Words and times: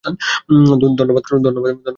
ধন্যবাদ, 0.97 1.23
কারুন। 1.23 1.41